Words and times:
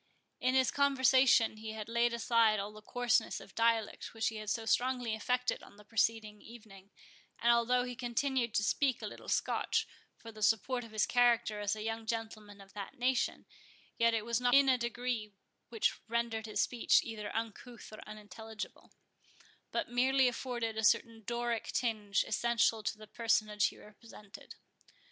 In 0.39 0.55
his 0.55 0.71
conversation, 0.71 1.57
he 1.57 1.73
had 1.73 1.87
laid 1.87 2.11
aside 2.11 2.59
all 2.59 2.71
the 2.73 2.81
coarseness 2.81 3.39
of 3.39 3.53
dialect 3.53 4.15
which 4.15 4.29
he 4.29 4.37
had 4.37 4.49
so 4.49 4.65
strongly 4.65 5.13
affected 5.13 5.61
on 5.61 5.77
the 5.77 5.85
preceding 5.85 6.41
evening; 6.41 6.89
and 7.37 7.51
although 7.53 7.83
he 7.83 7.95
continued 7.95 8.55
to 8.55 8.63
speak 8.63 9.03
a 9.03 9.05
little 9.05 9.29
Scotch, 9.29 9.87
for 10.17 10.31
the 10.31 10.41
support 10.41 10.83
of 10.83 10.91
his 10.91 11.05
character 11.05 11.59
as 11.59 11.75
a 11.75 11.83
young 11.83 12.07
gentleman 12.07 12.59
of 12.61 12.73
that 12.73 12.97
nation, 12.97 13.45
yet 13.99 14.15
it 14.15 14.25
was 14.25 14.41
not 14.41 14.55
in 14.55 14.67
a 14.69 14.75
degree 14.75 15.33
which 15.69 15.99
rendered 16.07 16.47
his 16.47 16.61
speech 16.63 17.03
either 17.03 17.29
uncouth 17.35 17.93
or 17.93 17.99
unintelligible, 18.07 18.91
but 19.71 19.91
merely 19.91 20.27
afforded 20.27 20.77
a 20.77 20.83
certain 20.83 21.21
Doric 21.27 21.65
tinge 21.73 22.23
essential 22.27 22.81
to 22.81 22.97
the 22.97 23.05
personage 23.05 23.67
he 23.67 23.77
represented. 23.77 24.55